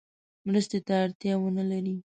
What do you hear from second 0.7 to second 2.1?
ته اړتیا ونه لري.